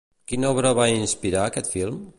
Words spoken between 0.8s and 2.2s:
inspirar aquest film?